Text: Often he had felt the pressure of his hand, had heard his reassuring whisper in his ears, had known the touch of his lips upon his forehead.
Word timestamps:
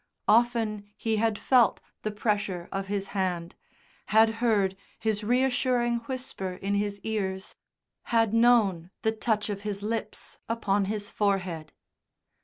Often 0.27 0.87
he 0.97 1.17
had 1.17 1.37
felt 1.37 1.79
the 2.01 2.09
pressure 2.09 2.67
of 2.71 2.87
his 2.87 3.09
hand, 3.09 3.53
had 4.07 4.29
heard 4.41 4.75
his 4.97 5.23
reassuring 5.23 5.97
whisper 6.07 6.53
in 6.53 6.73
his 6.73 6.99
ears, 7.03 7.55
had 8.05 8.33
known 8.33 8.89
the 9.03 9.11
touch 9.11 9.47
of 9.47 9.61
his 9.61 9.83
lips 9.83 10.39
upon 10.49 10.85
his 10.85 11.11
forehead. 11.11 11.71